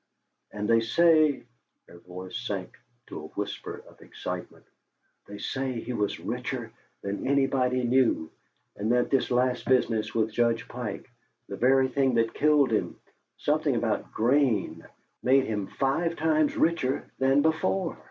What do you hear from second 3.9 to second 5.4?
excitement "they